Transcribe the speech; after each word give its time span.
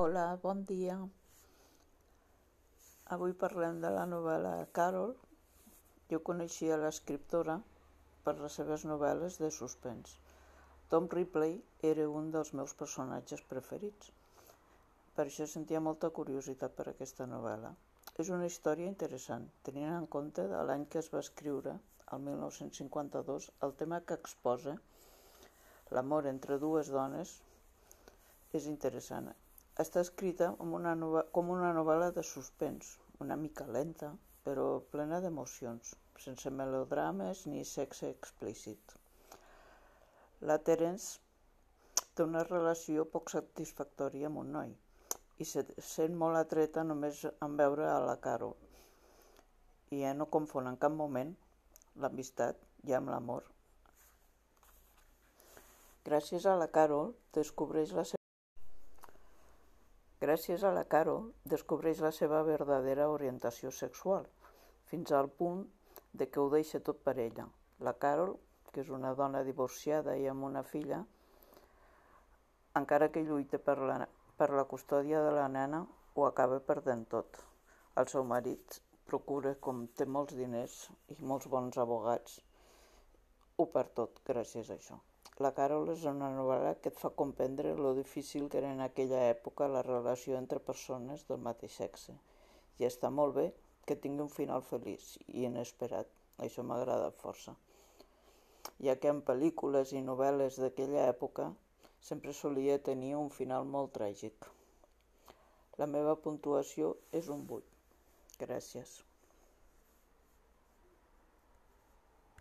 Hola, 0.00 0.38
bon 0.42 0.58
dia. 0.68 0.94
Avui 3.14 3.32
parlem 3.42 3.78
de 3.84 3.90
la 3.94 4.02
novel·la 4.08 4.50
Carol. 4.78 5.14
Jo 6.10 6.18
coneixia 6.28 6.76
l'escriptora 6.82 7.54
per 8.26 8.34
les 8.40 8.58
seves 8.60 8.84
novel·les 8.90 9.38
de 9.44 9.48
suspens. 9.58 10.18
Tom 10.90 11.08
Ripley 11.14 11.54
era 11.92 12.04
un 12.18 12.28
dels 12.34 12.52
meus 12.60 12.74
personatges 12.82 13.44
preferits. 13.54 14.10
Per 15.16 15.24
això 15.24 15.46
sentia 15.54 15.82
molta 15.86 16.12
curiositat 16.20 16.76
per 16.82 16.86
aquesta 16.92 17.28
novel·la. 17.32 17.72
És 18.20 18.34
una 18.40 18.50
història 18.52 18.92
interessant, 18.92 19.48
tenint 19.70 19.96
en 20.02 20.10
compte 20.18 20.44
de 20.52 20.60
l'any 20.72 20.84
que 20.92 21.00
es 21.04 21.08
va 21.14 21.24
escriure, 21.24 21.78
el 22.12 22.24
1952, 22.28 23.48
el 23.70 23.74
tema 23.80 24.04
que 24.04 24.20
exposa, 24.20 24.76
l'amor 25.96 26.30
entre 26.34 26.60
dues 26.68 26.92
dones, 27.00 27.38
és 28.60 28.72
interessant 28.76 29.32
està 29.82 30.00
escrita 30.00 30.52
com 30.58 30.72
una, 30.78 30.94
com 31.36 31.50
una 31.52 31.72
novel·la 31.76 32.08
de 32.16 32.22
suspens, 32.24 32.94
una 33.20 33.36
mica 33.36 33.66
lenta, 33.68 34.14
però 34.46 34.66
plena 34.92 35.20
d'emocions, 35.20 35.92
sense 36.22 36.52
melodrames 36.60 37.44
ni 37.50 37.64
sexe 37.68 38.08
explícit. 38.08 38.96
La 40.48 40.56
Terence 40.68 41.20
té 42.14 42.24
una 42.24 42.44
relació 42.46 43.04
poc 43.12 43.32
satisfactòria 43.34 44.30
amb 44.30 44.40
un 44.44 44.52
noi 44.56 44.72
i 45.42 45.44
se 45.44 45.66
sent 45.90 46.16
molt 46.16 46.40
atreta 46.40 46.84
només 46.84 47.24
en 47.28 47.56
veure 47.60 47.90
a 47.92 47.98
la 48.00 48.16
Caro 48.28 48.54
i 49.92 50.00
ja 50.00 50.16
no 50.16 50.30
confon 50.36 50.72
en 50.72 50.80
cap 50.80 50.96
moment 50.96 51.36
l'amistat 52.00 52.64
ja 52.88 53.00
amb 53.02 53.12
l'amor. 53.12 53.44
Gràcies 56.08 56.46
a 56.46 56.56
la 56.56 56.70
Carol 56.72 57.12
descobreix 57.36 57.92
la 57.92 58.06
seva 58.06 58.15
Gràcies 60.26 60.62
a 60.66 60.72
la 60.74 60.82
Carol, 60.92 61.26
descobreix 61.50 62.00
la 62.02 62.10
seva 62.14 62.38
verdadera 62.46 63.04
orientació 63.14 63.70
sexual, 63.80 64.24
fins 64.90 65.12
al 65.14 65.28
punt 65.42 65.60
de 66.22 66.26
que 66.26 66.40
ho 66.42 66.48
deixa 66.54 66.80
tot 66.88 66.98
per 67.08 67.14
ella. 67.24 67.44
La 67.88 67.92
Carol, 68.04 68.32
que 68.72 68.82
és 68.82 68.90
una 68.96 69.12
dona 69.20 69.44
divorciada 69.46 70.16
i 70.18 70.26
amb 70.32 70.48
una 70.48 70.64
filla, 70.72 70.98
encara 72.82 73.12
que 73.14 73.22
lluita 73.28 73.62
per 73.68 73.76
la, 73.90 74.00
per 74.40 74.50
la 74.58 74.66
custòdia 74.72 75.22
de 75.28 75.30
la 75.38 75.46
nena, 75.58 75.84
ho 76.16 76.26
acaba 76.26 76.58
perdent 76.72 77.06
tot. 77.14 77.42
El 78.02 78.10
seu 78.10 78.26
marit 78.34 78.80
procura, 79.12 79.54
com 79.68 79.86
té 80.00 80.10
molts 80.18 80.34
diners 80.40 80.80
i 81.14 81.20
molts 81.22 81.46
bons 81.54 81.78
abogats, 81.86 82.40
ho 83.56 83.68
perd 83.78 83.94
tot 84.02 84.24
gràcies 84.32 84.74
a 84.74 84.80
això. 84.80 84.98
La 85.44 85.50
Carol 85.56 85.90
és 85.92 86.04
una 86.08 86.28
novel·la 86.32 86.70
que 86.80 86.88
et 86.92 87.00
fa 87.00 87.10
comprendre 87.22 87.74
lo 87.76 87.90
difícil 87.96 88.46
que 88.52 88.56
era 88.60 88.70
en 88.72 88.78
aquella 88.84 89.18
època 89.30 89.66
la 89.68 89.82
relació 89.86 90.38
entre 90.38 90.62
persones 90.68 91.24
del 91.28 91.42
mateix 91.46 91.74
sexe. 91.80 92.14
I 92.80 92.86
està 92.88 93.10
molt 93.16 93.36
bé 93.38 93.44
que 93.88 93.98
tingui 94.04 94.24
un 94.24 94.32
final 94.32 94.64
feliç 94.68 95.10
i 95.26 95.44
inesperat. 95.48 96.08
Això 96.46 96.64
m'agrada 96.68 97.10
força. 97.20 97.52
Ja 98.86 98.94
que 99.02 99.12
en 99.12 99.20
pel·lícules 99.28 99.92
i 99.92 100.02
novel·les 100.06 100.56
d'aquella 100.62 101.04
època 101.10 101.50
sempre 102.08 102.32
solia 102.40 102.78
tenir 102.88 103.12
un 103.20 103.28
final 103.40 103.68
molt 103.76 103.92
tràgic. 103.98 104.48
La 105.82 105.90
meva 105.96 106.16
puntuació 106.28 106.94
és 107.20 107.28
un 107.36 107.44
8. 107.58 107.62
Gràcies. 108.46 108.96